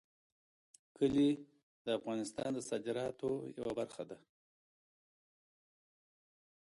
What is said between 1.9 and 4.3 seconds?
افغانستان د صادراتو یوه برخه ده.